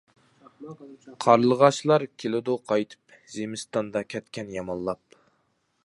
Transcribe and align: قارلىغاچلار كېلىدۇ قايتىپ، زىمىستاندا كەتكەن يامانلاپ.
قارلىغاچلار 1.25 2.05
كېلىدۇ 2.23 2.57
قايتىپ، 2.71 3.17
زىمىستاندا 3.35 4.05
كەتكەن 4.15 4.55
يامانلاپ. 4.57 5.25